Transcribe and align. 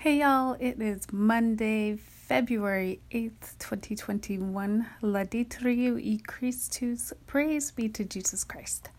Hey 0.00 0.20
y'all, 0.20 0.56
it 0.60 0.80
is 0.80 1.08
Monday, 1.10 1.96
February 1.96 3.00
8th, 3.10 3.58
2021. 3.58 4.86
La 5.02 5.24
Laudetur 5.24 6.00
e 6.00 6.20
Christus, 6.24 7.12
praise 7.26 7.72
be 7.72 7.88
to 7.88 8.04
Jesus 8.04 8.44
Christ. 8.44 8.90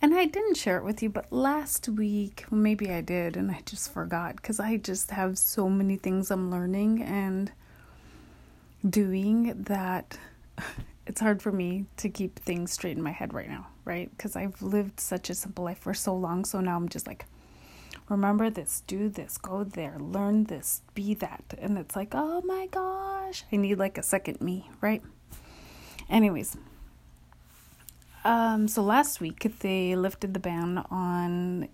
And 0.00 0.14
I 0.14 0.24
didn't 0.24 0.56
share 0.56 0.78
it 0.78 0.84
with 0.84 1.02
you, 1.02 1.10
but 1.10 1.30
last 1.30 1.90
week, 1.90 2.46
maybe 2.50 2.90
I 2.90 3.02
did, 3.02 3.36
and 3.36 3.50
I 3.50 3.60
just 3.66 3.92
forgot 3.92 4.36
because 4.36 4.58
I 4.58 4.78
just 4.78 5.10
have 5.10 5.36
so 5.36 5.68
many 5.68 5.96
things 5.96 6.30
I'm 6.30 6.50
learning 6.50 7.02
and 7.02 7.52
doing 8.88 9.52
that 9.64 10.16
it's 11.06 11.20
hard 11.20 11.42
for 11.42 11.52
me 11.52 11.84
to 11.98 12.08
keep 12.08 12.38
things 12.38 12.72
straight 12.72 12.96
in 12.96 13.02
my 13.02 13.12
head 13.12 13.34
right 13.34 13.50
now, 13.50 13.66
right? 13.84 14.10
Because 14.16 14.36
I've 14.36 14.62
lived 14.62 15.00
such 15.00 15.28
a 15.28 15.34
simple 15.34 15.66
life 15.66 15.80
for 15.80 15.92
so 15.92 16.16
long, 16.16 16.46
so 16.46 16.62
now 16.62 16.76
I'm 16.76 16.88
just 16.88 17.06
like, 17.06 17.26
remember 18.08 18.50
this, 18.50 18.82
do 18.86 19.08
this, 19.08 19.38
go 19.38 19.64
there, 19.64 19.96
learn 19.98 20.44
this, 20.44 20.82
be 20.94 21.14
that. 21.14 21.54
And 21.58 21.78
it's 21.78 21.96
like, 21.96 22.10
oh 22.12 22.42
my 22.42 22.66
gosh, 22.66 23.44
I 23.52 23.56
need 23.56 23.78
like 23.78 23.98
a 23.98 24.02
second 24.02 24.40
me, 24.40 24.70
right? 24.80 25.02
Anyways, 26.10 26.56
um, 28.24 28.68
so 28.68 28.82
last 28.82 29.20
week 29.20 29.58
they 29.60 29.96
lifted 29.96 30.34
the 30.34 30.40
ban 30.40 30.78
on 30.90 31.68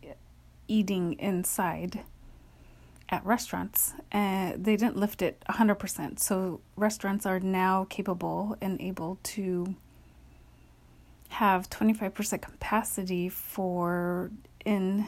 eating 0.69 1.15
inside 1.19 2.01
at 3.09 3.25
restaurants. 3.27 3.93
Uh, 4.13 4.53
they 4.57 4.77
didn't 4.77 4.97
lift 4.97 5.21
it 5.21 5.43
100%. 5.49 6.21
So 6.21 6.61
restaurants 6.77 7.27
are 7.27 7.41
now 7.41 7.87
capable 7.91 8.57
and 8.61 8.81
able 8.81 9.19
to 9.25 9.75
have 11.31 11.69
25% 11.71 12.43
capacity 12.43 13.29
for 13.29 14.31
in 14.65 15.07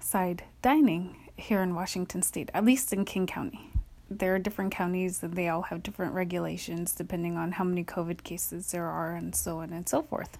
side 0.00 0.44
dining 0.62 1.16
here 1.36 1.62
in 1.62 1.74
Washington 1.74 2.22
state, 2.22 2.50
at 2.54 2.64
least 2.64 2.92
in 2.92 3.04
King 3.04 3.26
County. 3.26 3.70
There 4.10 4.34
are 4.34 4.38
different 4.38 4.72
counties 4.72 5.22
and 5.22 5.34
they 5.34 5.48
all 5.48 5.62
have 5.62 5.82
different 5.82 6.14
regulations 6.14 6.94
depending 6.94 7.36
on 7.36 7.52
how 7.52 7.64
many 7.64 7.84
COVID 7.84 8.22
cases 8.24 8.70
there 8.70 8.86
are 8.86 9.14
and 9.14 9.34
so 9.34 9.58
on 9.58 9.72
and 9.72 9.88
so 9.88 10.02
forth. 10.02 10.38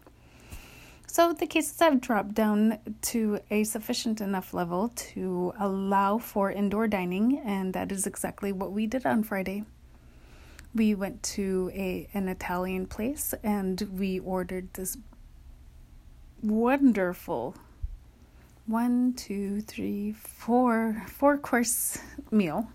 So 1.06 1.32
the 1.32 1.46
cases 1.46 1.78
have 1.80 2.00
dropped 2.00 2.34
down 2.34 2.78
to 3.02 3.40
a 3.50 3.64
sufficient 3.64 4.20
enough 4.20 4.52
level 4.52 4.90
to 4.94 5.54
allow 5.58 6.18
for 6.18 6.50
indoor 6.50 6.86
dining, 6.86 7.38
and 7.38 7.72
that 7.72 7.90
is 7.90 8.06
exactly 8.06 8.52
what 8.52 8.72
we 8.72 8.86
did 8.86 9.06
on 9.06 9.22
Friday. 9.22 9.64
We 10.74 10.94
went 10.94 11.22
to 11.34 11.70
a 11.74 12.08
an 12.12 12.28
Italian 12.28 12.86
place 12.86 13.34
and 13.42 13.80
we 13.90 14.20
ordered 14.20 14.72
this 14.74 14.98
wonderful 16.42 17.56
one, 18.68 19.14
two, 19.14 19.62
three, 19.62 20.12
four, 20.12 21.02
four 21.08 21.38
course 21.38 21.98
meal. 22.30 22.68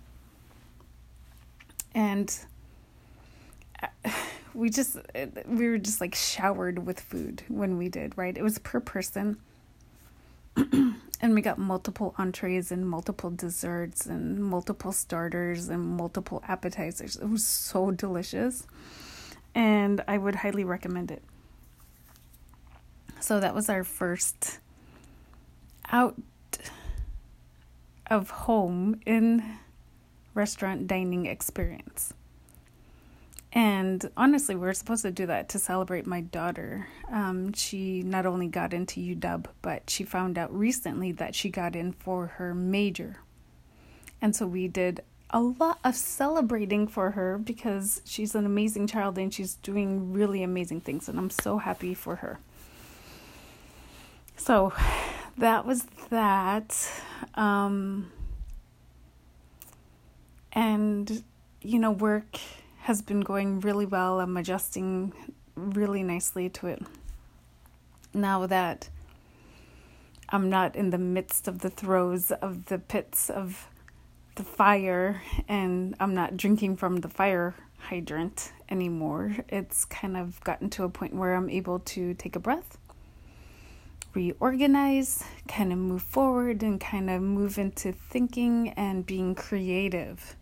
And 1.94 2.36
uh, 3.80 4.10
we 4.54 4.70
just, 4.70 4.96
uh, 4.96 5.26
we 5.46 5.68
were 5.68 5.78
just 5.78 6.00
like 6.00 6.14
showered 6.14 6.84
with 6.84 7.00
food 7.00 7.44
when 7.48 7.78
we 7.78 7.88
did, 7.88 8.18
right? 8.18 8.36
It 8.36 8.42
was 8.42 8.58
per 8.58 8.80
person. 8.80 9.38
and 10.56 11.34
we 11.34 11.40
got 11.40 11.58
multiple 11.58 12.14
entrees 12.18 12.72
and 12.72 12.88
multiple 12.88 13.30
desserts 13.30 14.06
and 14.06 14.42
multiple 14.42 14.90
starters 14.90 15.68
and 15.68 15.80
multiple 15.80 16.42
appetizers. 16.48 17.16
It 17.16 17.28
was 17.28 17.46
so 17.46 17.92
delicious. 17.92 18.66
And 19.54 20.02
I 20.08 20.18
would 20.18 20.34
highly 20.34 20.64
recommend 20.64 21.12
it. 21.12 21.22
So 23.20 23.38
that 23.38 23.54
was 23.54 23.68
our 23.68 23.84
first 23.84 24.58
out 25.90 26.16
of 28.06 28.30
home 28.30 29.00
in 29.06 29.58
restaurant 30.34 30.86
dining 30.86 31.26
experience. 31.26 32.12
And 33.52 34.10
honestly, 34.16 34.56
we 34.56 34.66
are 34.66 34.74
supposed 34.74 35.02
to 35.02 35.12
do 35.12 35.26
that 35.26 35.48
to 35.50 35.60
celebrate 35.60 36.06
my 36.06 36.20
daughter. 36.20 36.88
Um, 37.10 37.52
she 37.52 38.02
not 38.02 38.26
only 38.26 38.48
got 38.48 38.74
into 38.74 39.00
UW, 39.00 39.46
but 39.62 39.88
she 39.88 40.02
found 40.02 40.36
out 40.36 40.52
recently 40.52 41.12
that 41.12 41.36
she 41.36 41.50
got 41.50 41.76
in 41.76 41.92
for 41.92 42.26
her 42.26 42.52
major. 42.52 43.18
And 44.20 44.34
so 44.34 44.46
we 44.46 44.66
did 44.66 45.02
a 45.30 45.40
lot 45.40 45.78
of 45.84 45.94
celebrating 45.94 46.88
for 46.88 47.12
her 47.12 47.38
because 47.38 48.02
she's 48.04 48.34
an 48.34 48.44
amazing 48.44 48.88
child 48.88 49.18
and 49.18 49.32
she's 49.32 49.54
doing 49.54 50.12
really 50.12 50.42
amazing 50.42 50.80
things. 50.80 51.08
And 51.08 51.16
I'm 51.16 51.30
so 51.30 51.58
happy 51.58 51.94
for 51.94 52.16
her. 52.16 52.40
So 54.36 54.72
that 55.38 55.66
was 55.66 55.86
that. 56.10 56.90
Um, 57.34 58.10
and, 60.52 61.22
you 61.62 61.78
know, 61.78 61.90
work 61.90 62.38
has 62.82 63.02
been 63.02 63.20
going 63.20 63.60
really 63.60 63.86
well. 63.86 64.20
I'm 64.20 64.36
adjusting 64.36 65.12
really 65.56 66.02
nicely 66.02 66.48
to 66.50 66.66
it. 66.68 66.82
Now 68.12 68.46
that 68.46 68.88
I'm 70.28 70.48
not 70.48 70.76
in 70.76 70.90
the 70.90 70.98
midst 70.98 71.48
of 71.48 71.60
the 71.60 71.70
throes 71.70 72.30
of 72.30 72.66
the 72.66 72.78
pits 72.78 73.30
of 73.30 73.68
the 74.36 74.44
fire 74.44 75.22
and 75.48 75.94
I'm 76.00 76.14
not 76.14 76.36
drinking 76.36 76.76
from 76.76 76.96
the 76.98 77.08
fire 77.08 77.54
hydrant 77.78 78.52
anymore, 78.68 79.36
it's 79.48 79.84
kind 79.84 80.16
of 80.16 80.42
gotten 80.42 80.70
to 80.70 80.84
a 80.84 80.88
point 80.88 81.14
where 81.14 81.34
I'm 81.34 81.50
able 81.50 81.80
to 81.80 82.14
take 82.14 82.36
a 82.36 82.40
breath 82.40 82.78
reorganize, 84.14 85.24
kind 85.48 85.72
of 85.72 85.78
move 85.78 86.02
forward, 86.02 86.62
and 86.62 86.80
kind 86.80 87.10
of 87.10 87.22
move 87.22 87.58
into 87.58 87.92
thinking 87.92 88.70
and 88.70 89.04
being 89.04 89.34
creative, 89.34 90.36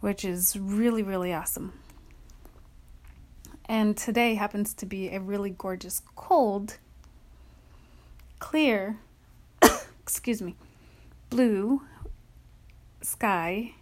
which 0.00 0.24
is 0.24 0.56
really, 0.58 1.02
really 1.02 1.32
awesome. 1.32 1.72
And 3.66 3.96
today 3.96 4.34
happens 4.34 4.74
to 4.74 4.86
be 4.86 5.10
a 5.10 5.20
really 5.20 5.50
gorgeous, 5.50 6.02
cold, 6.16 6.78
clear, 8.38 8.98
excuse 10.02 10.42
me, 10.42 10.56
blue 11.28 11.82
sky 13.02 13.74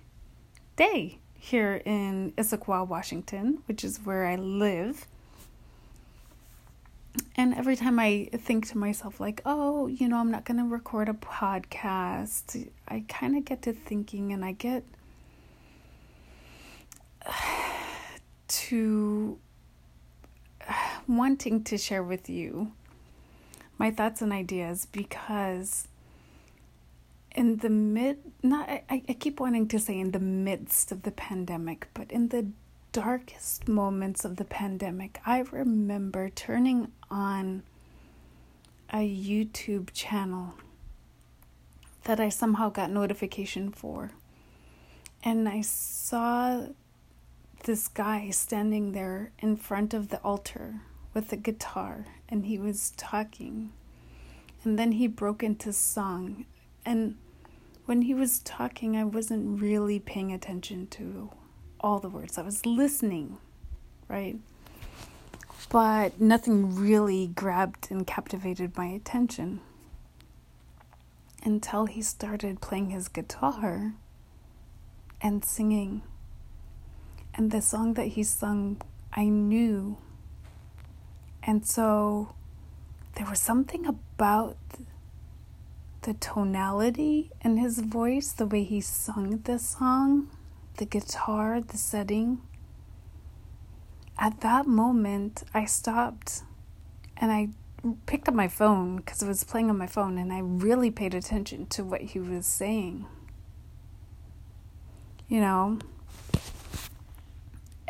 day 0.77 1.19
here 1.35 1.81
in 1.85 2.33
Issaquah, 2.37 2.87
Washington, 2.87 3.63
which 3.67 3.83
is 3.83 3.99
where 4.05 4.27
I 4.27 4.37
live 4.37 5.07
and 7.37 7.55
every 7.55 7.77
time 7.77 7.99
I 7.99 8.29
think 8.33 8.69
to 8.69 8.79
myself, 8.79 9.21
like, 9.21 9.41
oh, 9.47 9.87
you 9.87 10.09
know, 10.09 10.17
I'm 10.17 10.31
not 10.31 10.45
going 10.45 10.59
to 10.59 10.65
record 10.65 11.09
a 11.09 11.15
podcast, 11.15 12.69
I 12.87 13.05
kind 13.09 13.37
of 13.37 13.45
get 13.45 13.63
to 13.63 13.73
thinking 13.73 14.33
and 14.33 14.45
I 14.45 14.53
get 14.53 14.85
to 18.49 19.39
wanting 21.09 21.65
to 21.65 21.79
share 21.79 22.03
with 22.03 22.29
you 22.29 22.73
my 23.79 23.91
thoughts 23.91 24.21
and 24.21 24.33
ideas 24.33 24.87
because 24.91 25.89
in 27.35 27.59
the 27.59 27.71
mid 27.71 28.19
not 28.43 28.69
I, 28.69 29.03
I 29.09 29.13
keep 29.13 29.39
wanting 29.39 29.69
to 29.69 29.79
say 29.79 29.99
in 29.99 30.11
the 30.11 30.19
midst 30.19 30.91
of 30.91 31.03
the 31.03 31.13
pandemic 31.13 31.89
but 31.95 32.11
in 32.11 32.29
the 32.29 32.49
darkest 32.93 33.69
moments 33.69 34.25
of 34.25 34.37
the 34.37 34.45
pandemic, 34.45 35.21
I 35.27 35.41
remember 35.51 36.31
turning 36.31 36.93
on 37.11 37.63
a 38.93 38.99
YouTube 38.99 39.91
channel 39.93 40.55
that 42.05 42.19
I 42.19 42.29
somehow 42.29 42.71
got 42.71 42.91
notification 42.91 43.71
for. 43.71 44.13
And 45.23 45.49
I 45.49 45.61
saw 45.61 46.67
this 47.65 47.89
guy 47.89 48.31
standing 48.31 48.93
there 48.93 49.33
in 49.41 49.57
front 49.57 49.93
of 49.93 50.09
the 50.09 50.19
altar 50.19 50.81
with 51.13 51.33
a 51.33 51.37
guitar 51.37 52.07
and 52.29 52.47
he 52.47 52.59
was 52.59 52.93
talking. 52.97 53.73
And 54.65 54.79
then 54.79 54.93
he 54.93 55.07
broke 55.07 55.43
into 55.43 55.73
song. 55.73 56.47
And 56.85 57.17
when 57.87 58.03
he 58.03 58.15
was 58.15 58.39
talking, 58.41 58.97
I 58.97 59.05
wasn't 59.05 59.61
really 59.61 59.99
paying 59.99 60.33
attention 60.33 60.87
to 60.89 61.31
all 61.81 61.99
the 61.99 62.09
words. 62.09 62.39
I 62.39 62.43
was 62.43 62.65
listening, 62.67 63.39
right? 64.09 64.37
But 65.71 66.21
nothing 66.21 66.75
really 66.75 67.27
grabbed 67.27 67.91
and 67.91 68.07
captivated 68.07 68.77
my 68.77 68.87
attention 68.87 69.61
until 71.43 71.87
he 71.87 72.03
started 72.03 72.61
playing 72.61 72.91
his 72.91 73.09
guitar 73.09 73.95
and 75.21 75.45
singing. 75.45 76.03
And 77.35 77.51
the 77.51 77.63
song 77.63 77.95
that 77.95 78.09
he 78.09 78.23
sung, 78.23 78.81
I 79.13 79.25
knew. 79.27 79.99
And 81.43 81.67
so 81.67 82.35
there 83.15 83.27
was 83.29 83.41
something 83.41 83.87
about 83.87 84.57
the 86.03 86.15
tonality 86.15 87.31
in 87.43 87.57
his 87.59 87.81
voice, 87.81 88.33
the 88.33 88.47
way 88.47 88.65
he 88.65 88.81
sung 88.81 89.39
the 89.45 89.59
song, 89.59 90.31
the 90.79 90.85
guitar, 90.87 91.61
the 91.61 91.77
setting. 91.77 92.41
At 94.19 94.41
that 94.41 94.67
moment, 94.67 95.45
I 95.55 95.65
stopped 95.67 96.43
and 97.17 97.31
I 97.31 97.51
picked 98.07 98.29
up 98.29 98.35
my 98.35 98.49
phone 98.49 98.97
because 98.97 99.23
it 99.23 99.29
was 99.29 99.45
playing 99.45 99.71
on 99.71 99.79
my 99.79 99.87
phone 99.87 100.19
and 100.19 100.33
I 100.33 100.41
really 100.41 100.91
paid 100.91 101.15
attention 101.15 101.67
to 101.67 101.85
what 101.85 102.01
he 102.01 102.19
was 102.19 102.47
saying. 102.47 103.07
you 105.29 105.41
know? 105.41 105.79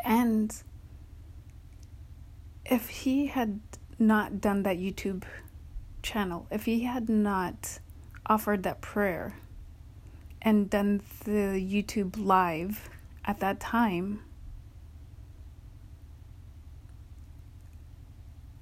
And 0.03 0.55
if 2.65 2.89
he 2.89 3.27
had 3.27 3.59
not 3.97 4.41
done 4.41 4.63
that 4.63 4.77
YouTube 4.77 5.23
channel, 6.03 6.47
if 6.51 6.65
he 6.65 6.81
had 6.81 7.09
not 7.09 7.79
offered 8.25 8.63
that 8.63 8.81
prayer 8.81 9.35
and 10.41 10.69
done 10.69 11.01
the 11.25 11.59
YouTube 11.59 12.15
live 12.17 12.89
at 13.25 13.39
that 13.39 13.59
time, 13.59 14.21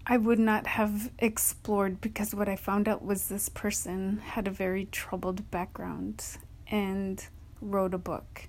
I 0.06 0.18
would 0.18 0.40
not 0.40 0.68
have 0.68 1.12
explored 1.20 2.00
because 2.00 2.34
what 2.34 2.48
I 2.48 2.56
found 2.56 2.88
out 2.88 3.04
was 3.04 3.28
this 3.28 3.50
person 3.50 4.20
had 4.20 4.48
a 4.48 4.52
very 4.52 4.86
troubled 4.86 5.52
background 5.52 6.24
and 6.72 7.26
wrote 7.62 7.94
a 7.94 7.98
book 7.98 8.48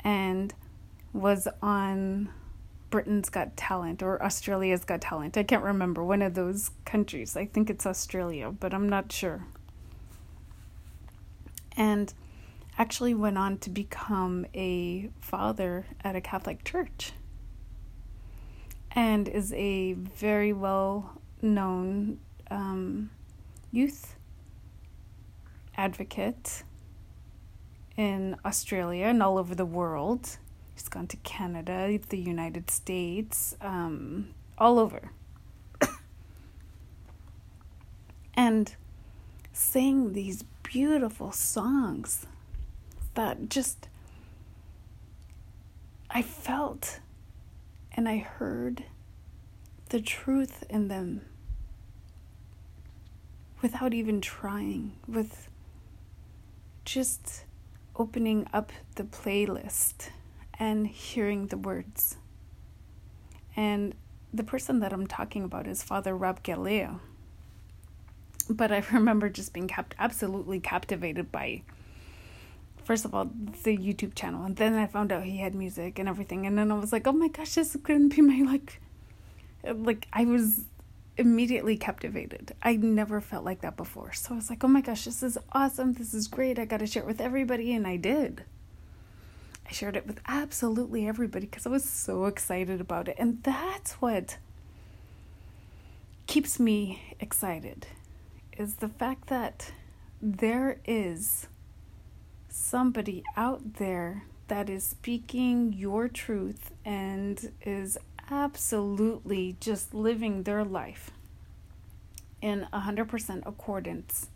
and 0.00 0.54
was 1.12 1.48
on 1.62 2.30
Britain's 2.88 3.28
Got 3.28 3.56
Talent 3.58 4.02
or 4.02 4.22
Australia's 4.22 4.84
Got 4.84 5.02
Talent. 5.02 5.36
I 5.36 5.42
can't 5.42 5.62
remember 5.62 6.02
one 6.02 6.22
of 6.22 6.34
those 6.34 6.70
countries. 6.86 7.36
I 7.36 7.44
think 7.44 7.68
it's 7.68 7.84
Australia, 7.84 8.50
but 8.50 8.72
I'm 8.72 8.88
not 8.88 9.12
sure. 9.12 9.44
And 11.76 12.12
actually 12.78 13.14
went 13.14 13.38
on 13.38 13.58
to 13.58 13.70
become 13.70 14.46
a 14.54 15.08
father 15.20 15.86
at 16.04 16.14
a 16.14 16.20
Catholic 16.20 16.64
church 16.64 17.12
and 18.90 19.28
is 19.28 19.52
a 19.54 19.92
very 19.94 20.52
well 20.52 21.20
known 21.40 22.18
um, 22.50 23.10
youth 23.70 24.16
advocate 25.76 26.64
in 27.96 28.36
Australia 28.44 29.06
and 29.06 29.22
all 29.22 29.38
over 29.38 29.54
the 29.54 29.66
world. 29.66 30.38
He's 30.74 30.88
gone 30.88 31.06
to 31.08 31.16
Canada, 31.18 31.98
the 32.08 32.18
United 32.18 32.70
States, 32.70 33.56
um, 33.60 34.28
all 34.58 34.78
over. 34.78 35.10
and 38.34 38.74
sang 39.52 40.12
these 40.12 40.44
beautiful 40.62 41.32
songs 41.32 42.26
that 43.16 43.48
just 43.48 43.88
I 46.08 46.22
felt 46.22 47.00
and 47.92 48.08
I 48.08 48.18
heard 48.18 48.84
the 49.88 50.00
truth 50.00 50.64
in 50.70 50.88
them 50.88 51.22
without 53.62 53.94
even 53.94 54.20
trying, 54.20 54.92
with 55.08 55.48
just 56.84 57.44
opening 57.96 58.46
up 58.52 58.70
the 58.94 59.04
playlist 59.04 60.10
and 60.58 60.86
hearing 60.86 61.46
the 61.46 61.56
words. 61.56 62.16
And 63.56 63.94
the 64.32 64.44
person 64.44 64.80
that 64.80 64.92
I'm 64.92 65.06
talking 65.06 65.42
about 65.42 65.66
is 65.66 65.82
Father 65.82 66.14
Rob 66.14 66.42
Galea. 66.42 67.00
But 68.48 68.70
I 68.70 68.84
remember 68.92 69.28
just 69.28 69.52
being 69.52 69.68
kept 69.68 69.94
absolutely 69.98 70.60
captivated 70.60 71.32
by 71.32 71.62
first 72.86 73.04
of 73.04 73.12
all 73.12 73.24
the 73.64 73.76
YouTube 73.76 74.14
channel, 74.14 74.44
and 74.44 74.54
then 74.54 74.74
I 74.74 74.86
found 74.86 75.10
out 75.10 75.24
he 75.24 75.38
had 75.38 75.56
music 75.56 75.98
and 75.98 76.08
everything, 76.08 76.46
and 76.46 76.56
then 76.56 76.70
I 76.70 76.78
was 76.78 76.92
like, 76.92 77.08
oh 77.08 77.12
my 77.12 77.26
gosh, 77.26 77.56
this 77.56 77.74
is 77.74 77.80
gonna 77.82 78.06
be 78.06 78.22
my 78.22 78.48
like, 78.48 78.80
like 79.64 80.06
I 80.12 80.24
was 80.24 80.66
immediately 81.16 81.76
captivated. 81.76 82.54
I 82.62 82.76
never 82.76 83.20
felt 83.20 83.44
like 83.44 83.62
that 83.62 83.76
before, 83.76 84.12
so 84.12 84.34
I 84.34 84.36
was 84.36 84.48
like, 84.48 84.62
oh 84.62 84.68
my 84.68 84.82
gosh, 84.82 85.04
this 85.04 85.24
is 85.24 85.36
awesome, 85.50 85.94
this 85.94 86.14
is 86.14 86.28
great. 86.28 86.60
I 86.60 86.64
gotta 86.64 86.86
share 86.86 87.02
it 87.02 87.06
with 87.06 87.20
everybody, 87.20 87.74
and 87.74 87.88
I 87.88 87.96
did. 87.96 88.44
I 89.68 89.72
shared 89.72 89.96
it 89.96 90.06
with 90.06 90.20
absolutely 90.28 91.08
everybody 91.08 91.46
because 91.46 91.66
I 91.66 91.70
was 91.70 91.84
so 91.84 92.26
excited 92.26 92.80
about 92.80 93.08
it, 93.08 93.16
and 93.18 93.42
that's 93.42 93.94
what 93.94 94.38
keeps 96.28 96.60
me 96.60 97.02
excited 97.18 97.88
is 98.56 98.76
the 98.76 98.88
fact 98.88 99.26
that 99.26 99.72
there 100.22 100.78
is 100.86 101.48
somebody 102.56 103.22
out 103.36 103.74
there 103.74 104.24
that 104.48 104.70
is 104.70 104.82
speaking 104.82 105.72
your 105.72 106.08
truth 106.08 106.72
and 106.84 107.52
is 107.62 107.98
absolutely 108.30 109.56
just 109.60 109.92
living 109.94 110.42
their 110.42 110.64
life 110.64 111.10
in 112.40 112.66
100% 112.72 113.42
accordance 113.46 114.28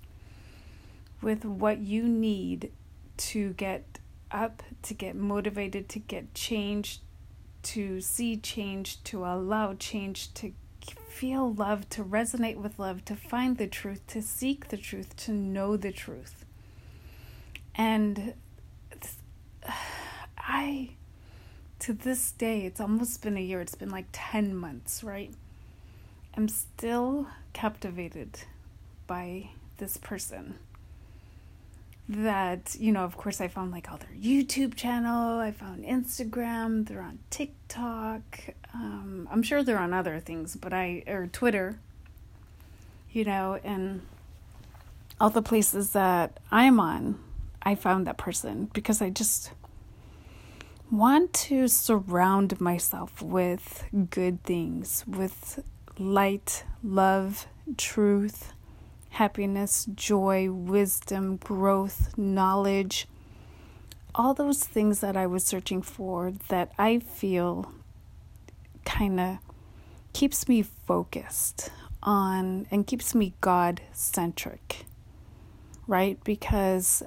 with 1.23 1.45
what 1.45 1.79
you 1.79 2.03
need 2.05 2.71
to 3.17 3.53
get 3.55 3.99
up, 4.31 4.63
to 4.83 4.95
get 4.95 5.17
motivated, 5.17 5.89
to 5.89 5.99
get 5.99 6.35
change, 6.35 7.01
to 7.63 8.01
see 8.01 8.37
change, 8.37 9.03
to 9.05 9.25
allow 9.25 9.75
change, 9.75 10.33
to 10.35 10.53
feel 11.09 11.53
love, 11.53 11.89
to 11.91 12.05
resonate 12.05 12.57
with 12.57 12.79
love, 12.79 13.05
to 13.05 13.17
find 13.17 13.59
the 13.59 13.67
truth, 13.67 14.07
to 14.07 14.23
seek 14.23 14.69
the 14.69 14.77
truth, 14.77 15.17
to 15.17 15.33
know 15.33 15.77
the 15.77 15.93
truth. 15.93 16.45
And 17.81 18.35
I, 20.39 20.91
to 21.79 21.95
this 21.95 22.33
day, 22.33 22.67
it's 22.67 22.79
almost 22.79 23.23
been 23.23 23.39
a 23.39 23.41
year, 23.41 23.63
it's 23.63 23.75
been 23.75 23.89
like 23.89 24.05
10 24.13 24.55
months, 24.55 25.03
right? 25.03 25.33
I'm 26.37 26.49
still 26.49 27.29
captivated 27.55 28.41
by 29.07 29.49
this 29.79 29.97
person. 29.97 30.59
That, 32.07 32.77
you 32.79 32.93
know, 32.93 33.05
of 33.05 33.17
course, 33.17 33.41
I 33.41 33.49
found 33.49 33.71
like 33.73 33.91
all 33.91 33.97
their 33.97 34.11
YouTube 34.21 34.75
channel, 34.75 35.39
I 35.39 35.51
found 35.51 35.87
Instagram, 35.87 36.87
they're 36.87 37.01
on 37.01 37.21
TikTok. 37.31 38.41
Um, 38.75 39.27
I'm 39.33 39.43
sure 39.43 39.63
they're 39.63 39.79
on 39.79 39.95
other 39.95 40.21
things, 40.21 40.55
but 40.55 40.75
I, 40.75 41.03
or 41.07 41.29
Twitter, 41.29 41.79
you 43.11 43.25
know, 43.25 43.59
and 43.65 44.03
all 45.19 45.31
the 45.31 45.41
places 45.41 45.93
that 45.93 46.41
I'm 46.51 46.79
on 46.79 47.19
I 47.63 47.75
found 47.75 48.07
that 48.07 48.17
person 48.17 48.71
because 48.73 49.03
I 49.03 49.11
just 49.11 49.53
want 50.91 51.33
to 51.33 51.69
surround 51.69 52.61
myself 52.61 53.23
with 53.23 53.85
good 54.11 54.43
things, 54.45 55.05
with 55.07 55.63
light, 55.99 56.65
love, 56.83 57.47
truth, 57.77 58.53
happiness, 59.11 59.87
joy, 59.95 60.51
wisdom, 60.51 61.37
growth, 61.37 62.17
knowledge. 62.17 63.07
All 64.15 64.35
those 64.35 64.65
things 64.65 65.01
that 65.01 65.17
I 65.17 65.27
was 65.27 65.45
searching 65.45 65.83
for 65.83 66.33
that 66.49 66.73
I 66.79 66.99
feel 66.99 67.73
kind 68.85 69.21
of 69.21 69.39
keeps 70.13 70.49
me 70.49 70.63
focused 70.63 71.71
on 72.03 72.67
and 72.71 72.87
keeps 72.87 73.15
me 73.15 73.35
God 73.41 73.83
centric, 73.93 74.87
right? 75.87 76.19
Because 76.25 77.03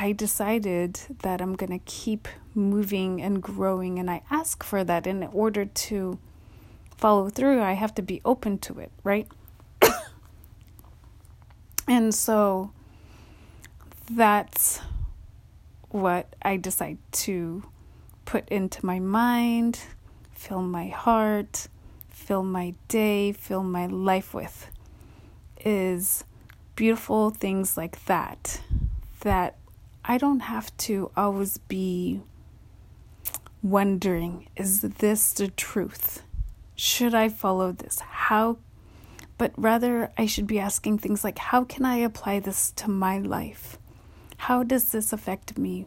I 0.00 0.12
decided 0.12 1.00
that 1.22 1.40
I'm 1.40 1.56
going 1.56 1.72
to 1.72 1.84
keep 1.84 2.28
moving 2.54 3.20
and 3.20 3.42
growing, 3.42 3.98
and 3.98 4.08
I 4.08 4.22
ask 4.30 4.62
for 4.62 4.84
that. 4.84 5.06
In 5.08 5.24
order 5.24 5.64
to 5.64 6.18
follow 6.96 7.28
through, 7.28 7.60
I 7.60 7.72
have 7.72 7.94
to 7.96 8.02
be 8.02 8.20
open 8.24 8.58
to 8.58 8.78
it, 8.78 8.92
right? 9.02 9.26
and 11.88 12.14
so 12.14 12.70
that's 14.08 14.80
what 15.90 16.32
I 16.42 16.56
decide 16.58 16.98
to 17.12 17.64
put 18.24 18.48
into 18.50 18.86
my 18.86 19.00
mind, 19.00 19.80
fill 20.32 20.62
my 20.62 20.86
heart, 20.86 21.66
fill 22.08 22.44
my 22.44 22.74
day, 22.86 23.32
fill 23.32 23.64
my 23.64 23.86
life 23.86 24.32
with 24.32 24.70
is 25.64 26.24
beautiful 26.76 27.30
things 27.30 27.76
like 27.76 28.04
that 28.04 28.60
that 29.20 29.56
I 30.10 30.16
don't 30.16 30.40
have 30.40 30.74
to 30.88 31.10
always 31.18 31.58
be 31.58 32.22
wondering 33.62 34.48
is 34.56 34.80
this 34.80 35.32
the 35.34 35.48
truth? 35.48 36.22
Should 36.74 37.14
I 37.14 37.28
follow 37.28 37.72
this? 37.72 38.00
How? 38.00 38.56
But 39.36 39.52
rather, 39.58 40.10
I 40.16 40.24
should 40.24 40.46
be 40.46 40.58
asking 40.58 40.98
things 40.98 41.24
like 41.24 41.36
how 41.38 41.64
can 41.64 41.84
I 41.84 41.96
apply 41.96 42.40
this 42.40 42.70
to 42.76 42.88
my 42.88 43.18
life? 43.18 43.78
How 44.38 44.62
does 44.62 44.92
this 44.92 45.12
affect 45.12 45.58
me? 45.58 45.84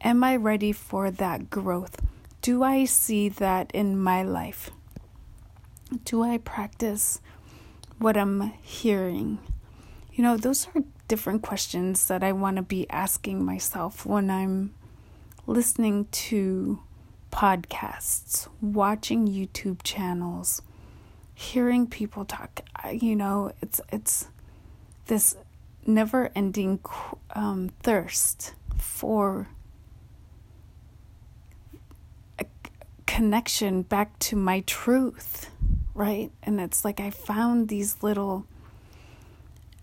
Am 0.00 0.24
I 0.24 0.36
ready 0.36 0.72
for 0.72 1.10
that 1.10 1.50
growth? 1.50 2.00
Do 2.40 2.62
I 2.62 2.86
see 2.86 3.28
that 3.28 3.70
in 3.74 3.98
my 3.98 4.22
life? 4.22 4.70
Do 6.06 6.22
I 6.22 6.38
practice 6.38 7.20
what 7.98 8.16
I'm 8.16 8.52
hearing? 8.62 9.40
You 10.14 10.24
know, 10.24 10.38
those 10.38 10.68
are 10.74 10.82
different 11.08 11.42
questions 11.42 12.06
that 12.06 12.22
I 12.22 12.32
want 12.32 12.56
to 12.56 12.62
be 12.62 12.88
asking 12.90 13.44
myself 13.44 14.06
when 14.06 14.30
I'm 14.30 14.74
listening 15.46 16.06
to 16.10 16.80
podcasts, 17.32 18.48
watching 18.60 19.26
YouTube 19.26 19.82
channels, 19.82 20.62
hearing 21.34 21.86
people 21.86 22.24
talk. 22.24 22.62
You 22.92 23.16
know, 23.16 23.52
it's 23.60 23.80
it's 23.90 24.28
this 25.06 25.36
never-ending 25.86 26.80
um, 27.34 27.70
thirst 27.82 28.54
for 28.76 29.48
connection 33.06 33.82
back 33.82 34.18
to 34.18 34.36
my 34.36 34.60
truth, 34.60 35.50
right? 35.94 36.30
And 36.42 36.60
it's 36.60 36.84
like 36.84 37.00
I 37.00 37.10
found 37.10 37.68
these 37.68 38.02
little 38.02 38.46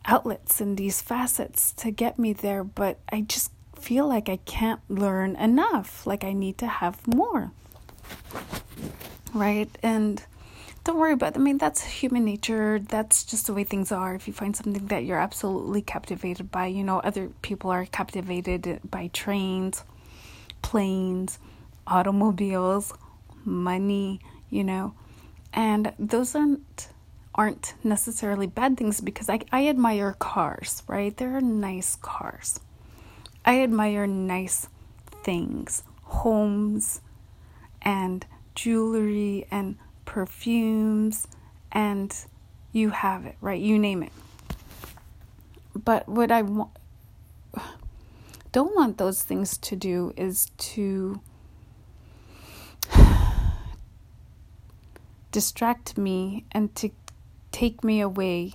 outlets 0.06 0.62
and 0.62 0.78
these 0.78 1.02
facets 1.02 1.72
to 1.74 1.92
get 1.92 2.20
me 2.20 2.34
there, 2.34 2.64
but 2.64 3.00
I 3.12 3.22
just 3.22 3.52
feel 3.76 4.08
like 4.08 4.30
I 4.30 4.38
can't 4.38 4.82
learn 4.90 5.36
enough. 5.36 6.06
Like 6.08 6.24
I 6.24 6.34
need 6.34 6.58
to 6.60 6.68
have 6.68 7.06
more. 7.08 7.52
Right? 9.34 9.70
And 9.84 10.24
don't 10.84 10.98
worry 10.98 11.14
about. 11.14 11.36
I 11.36 11.40
mean, 11.40 11.58
that's 11.58 11.84
human 11.84 12.26
nature. 12.26 12.80
That's 12.80 13.24
just 13.24 13.48
the 13.48 13.54
way 13.54 13.64
things 13.64 13.92
are. 13.92 14.14
If 14.14 14.28
you 14.28 14.34
find 14.34 14.56
something 14.56 14.86
that 14.88 15.04
you're 15.04 15.18
absolutely 15.18 15.82
captivated 15.82 16.52
by, 16.52 16.68
you 16.68 16.84
know, 16.84 17.00
other 17.00 17.30
people 17.42 17.72
are 17.72 17.86
captivated 17.86 18.80
by 18.90 19.10
trains, 19.12 19.84
planes, 20.62 21.40
automobiles, 21.88 22.94
money, 23.44 24.20
you 24.50 24.64
know. 24.64 24.94
And 25.54 25.94
those 25.98 26.36
aren't 26.36 26.90
aren't 27.36 27.76
necessarily 27.84 28.48
bad 28.48 28.78
things 28.78 29.02
because 29.02 29.30
I, 29.30 29.42
I 29.52 29.68
admire 29.68 30.16
cars, 30.18 30.84
right? 30.88 31.16
There 31.16 31.36
are 31.36 31.42
nice 31.42 31.96
cars. 31.96 32.60
I 33.46 33.62
admire 33.62 34.08
nice 34.08 34.68
things, 35.24 35.84
homes 36.04 37.02
and 37.82 38.26
jewelry 38.56 39.46
and 39.52 39.78
perfumes 40.06 41.28
and 41.72 42.16
you 42.72 42.90
have 42.90 43.26
it, 43.26 43.36
right? 43.42 43.62
You 43.62 43.78
name 43.78 44.02
it. 44.02 44.12
But 45.76 46.08
what 46.08 46.32
I 46.32 46.42
want 46.42 46.72
don't 48.52 48.74
want 48.74 48.98
those 48.98 49.22
things 49.22 49.58
to 49.58 49.76
do 49.76 50.14
is 50.16 50.46
to 50.58 51.20
distract 55.32 55.98
me 55.98 56.46
and 56.54 56.74
to 56.76 56.90
take 57.56 57.86
me 57.86 58.02
away 58.02 58.52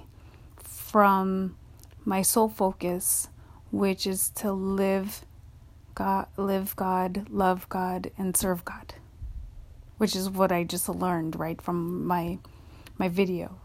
from 0.59 1.57
my 2.04 2.21
sole 2.21 2.50
focus, 2.50 3.28
which 3.71 4.07
is 4.07 4.28
to 4.28 4.52
live 4.52 5.25
God, 5.95 6.26
live 6.37 6.76
God, 6.76 7.26
love 7.30 7.66
God, 7.71 8.11
and 8.19 8.37
serve 8.37 8.62
God, 8.62 8.92
which 9.97 10.14
is 10.14 10.28
what 10.28 10.52
I 10.52 10.64
just 10.64 10.87
learned 10.87 11.40
right 11.40 11.62
from 11.62 12.07
my 12.07 12.40
my 12.99 13.09
video. 13.09 13.57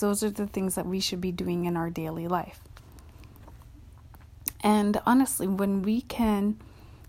Those 0.00 0.22
are 0.22 0.30
the 0.30 0.46
things 0.46 0.74
that 0.76 0.86
we 0.86 1.00
should 1.00 1.20
be 1.20 1.32
doing 1.32 1.66
in 1.66 1.76
our 1.76 1.90
daily 1.90 2.26
life. 2.26 2.60
And 4.64 5.02
honestly, 5.04 5.48
when 5.48 5.82
we 5.82 6.00
can 6.00 6.56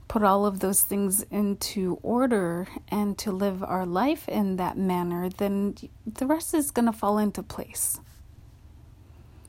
put 0.07 0.23
all 0.23 0.45
of 0.45 0.59
those 0.59 0.81
things 0.81 1.23
into 1.31 1.99
order 2.03 2.67
and 2.89 3.17
to 3.17 3.31
live 3.31 3.63
our 3.63 3.85
life 3.85 4.27
in 4.27 4.57
that 4.57 4.77
manner, 4.77 5.29
then 5.29 5.75
the 6.05 6.27
rest 6.27 6.53
is 6.53 6.71
going 6.71 6.85
to 6.85 6.93
fall 6.93 7.17
into 7.17 7.41
place. 7.41 7.99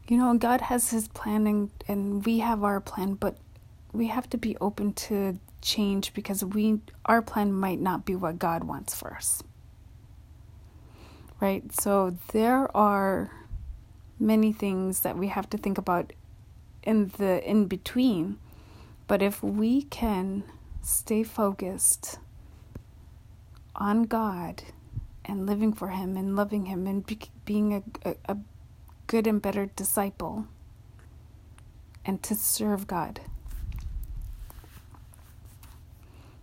You 0.08 0.18
know, 0.18 0.34
God 0.34 0.62
has 0.62 0.90
His 0.90 1.08
plan 1.08 1.46
and, 1.46 1.70
and 1.88 2.24
we 2.24 2.38
have 2.38 2.62
our 2.62 2.80
plan, 2.80 3.14
but 3.14 3.36
we 3.92 4.08
have 4.08 4.28
to 4.30 4.38
be 4.38 4.56
open 4.60 4.92
to 4.94 5.38
change 5.62 6.12
because 6.12 6.44
we 6.44 6.80
our 7.06 7.22
plan 7.22 7.52
might 7.52 7.80
not 7.80 8.04
be 8.04 8.14
what 8.14 8.38
God 8.38 8.64
wants 8.64 8.94
for 8.94 9.14
us. 9.14 9.42
Right? 11.40 11.72
So 11.72 12.16
there 12.32 12.74
are 12.76 13.30
many 14.18 14.52
things 14.52 15.00
that 15.00 15.16
we 15.16 15.28
have 15.28 15.48
to 15.50 15.58
think 15.58 15.78
about 15.78 16.12
in 16.82 17.08
the 17.16 17.42
in 17.48 17.66
between 17.66 18.38
but 19.06 19.22
if 19.22 19.42
we 19.42 19.82
can 19.82 20.44
stay 20.82 21.22
focused 21.22 22.18
on 23.76 24.04
God 24.04 24.62
and 25.24 25.46
living 25.46 25.72
for 25.72 25.88
Him 25.88 26.16
and 26.16 26.36
loving 26.36 26.66
Him 26.66 26.86
and 26.86 27.04
be, 27.04 27.18
being 27.44 27.74
a, 27.74 27.82
a, 28.08 28.16
a 28.28 28.36
good 29.06 29.26
and 29.26 29.40
better 29.40 29.66
disciple 29.66 30.46
and 32.04 32.22
to 32.22 32.34
serve 32.34 32.86
God 32.86 33.20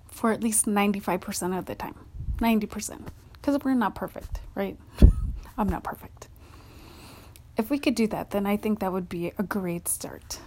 for 0.10 0.32
at 0.32 0.44
least 0.44 0.66
95% 0.66 1.58
of 1.58 1.66
the 1.66 1.76
time. 1.76 1.96
90%. 2.38 3.08
Because 3.34 3.58
we're 3.64 3.74
not 3.74 3.96
perfect, 3.96 4.40
right? 4.54 4.78
I'm 5.58 5.70
not 5.70 5.84
perfect. 5.84 6.28
If 7.58 7.70
we 7.70 7.80
could 7.80 7.96
do 7.96 8.08
that, 8.08 8.32
then 8.32 8.46
I 8.46 8.58
think 8.58 8.80
that 8.80 8.92
would 8.92 9.10
be 9.10 9.32
a 9.38 9.44
great 9.44 9.88
start. 9.88 10.40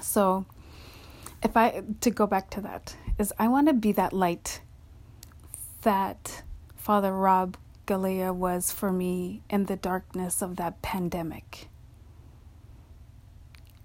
So, 0.00 0.46
if 1.42 1.56
I 1.56 1.82
to 2.00 2.10
go 2.10 2.26
back 2.26 2.50
to 2.50 2.60
that 2.62 2.96
is 3.18 3.32
I 3.38 3.48
want 3.48 3.68
to 3.68 3.74
be 3.74 3.92
that 3.92 4.12
light 4.12 4.60
that 5.82 6.42
Father 6.76 7.12
Rob 7.12 7.56
Galea 7.86 8.34
was 8.34 8.72
for 8.72 8.90
me 8.90 9.42
in 9.48 9.66
the 9.66 9.76
darkness 9.76 10.42
of 10.42 10.56
that 10.56 10.82
pandemic. 10.82 11.68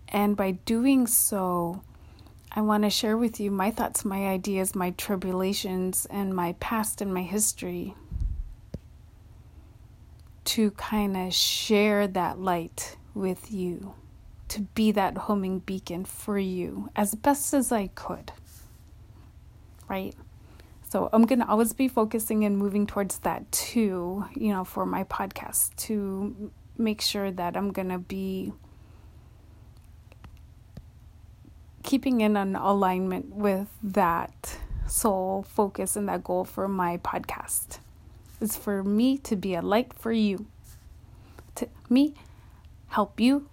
And 0.10 0.36
by 0.36 0.52
doing 0.52 1.08
so, 1.08 1.84
I 2.52 2.62
want 2.62 2.84
to 2.84 2.90
share 2.90 3.16
with 3.16 3.40
you 3.40 3.50
my 3.50 3.72
thoughts, 3.72 4.04
my 4.04 4.28
ideas, 4.28 4.76
my 4.76 4.90
tribulations, 4.92 6.06
and 6.10 6.36
my 6.36 6.54
past 6.60 7.00
and 7.00 7.14
my 7.14 7.24
history 7.24 7.96
to 10.44 10.72
kind 10.72 11.16
of 11.16 11.34
share 11.34 12.08
that 12.08 12.40
light 12.40 12.98
with 13.14 13.52
you 13.52 13.94
to 14.52 14.62
be 14.76 14.92
that 14.92 15.18
homing 15.18 15.60
beacon 15.60 16.04
for 16.04 16.38
you 16.38 16.90
as 16.94 17.16
best 17.16 17.54
as 17.54 17.72
I 17.72 17.88
could. 17.88 18.34
Right? 19.88 20.14
So 20.90 21.10
I'm 21.14 21.26
going 21.26 21.40
to 21.40 21.48
always 21.48 21.72
be 21.72 21.88
focusing 21.88 22.44
and 22.44 22.58
moving 22.58 22.86
towards 22.86 23.20
that 23.20 23.50
too, 23.54 24.26
you 24.36 24.52
know, 24.52 24.66
for 24.66 24.86
my 24.86 25.06
podcast 25.06 25.74
to 25.88 26.52
make 26.78 27.00
sure 27.00 27.32
that 27.32 27.56
I'm 27.56 27.72
going 27.72 27.88
to 27.88 27.98
be 27.98 28.52
keeping 31.84 32.20
in 32.20 32.36
an 32.36 32.58
alignment 32.58 33.34
with 33.34 33.70
that 33.82 34.58
sole 34.86 35.44
focus 35.44 35.96
and 35.96 36.10
that 36.10 36.26
goal 36.26 36.44
for 36.44 36.68
my 36.68 36.98
podcast 36.98 37.80
is 38.42 38.58
for 38.58 38.84
me 38.84 39.18
to 39.20 39.38
be 39.38 39.56
a 39.56 39.62
light 39.62 39.94
for 39.94 40.12
you 40.12 40.46
to 41.56 41.70
me 41.90 42.14
help 42.90 43.20
you 43.20 43.48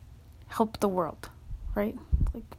help 0.49 0.81
the 0.81 0.89
world, 0.89 1.29
right? 1.75 1.97
Like, 2.35 2.57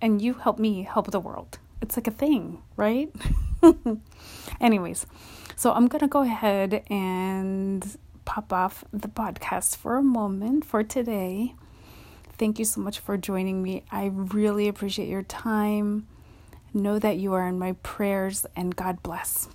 and 0.00 0.20
you 0.20 0.34
help 0.34 0.58
me 0.58 0.82
help 0.82 1.10
the 1.10 1.20
world. 1.20 1.58
It's 1.82 1.96
like 1.96 2.06
a 2.06 2.12
thing, 2.12 2.62
right? 2.76 3.14
Anyways, 4.60 5.06
so 5.56 5.72
I'm 5.72 5.88
gonna 5.88 6.08
go 6.08 6.22
ahead 6.22 6.82
and 6.88 7.96
pop 8.24 8.52
off 8.52 8.84
the 8.92 9.08
podcast 9.08 9.76
for 9.76 9.96
a 9.96 10.02
moment 10.02 10.64
for 10.64 10.82
today. 10.82 11.54
Thank 12.38 12.58
you 12.58 12.64
so 12.64 12.80
much 12.80 12.98
for 12.98 13.16
joining 13.16 13.62
me. 13.62 13.84
I 13.90 14.10
really 14.12 14.68
appreciate 14.68 15.08
your 15.08 15.22
time. 15.22 16.06
Know 16.74 16.98
that 16.98 17.16
you 17.16 17.32
are 17.32 17.46
in 17.48 17.58
my 17.58 17.72
prayers, 17.82 18.44
and 18.54 18.76
God 18.76 19.02
bless. 19.02 19.48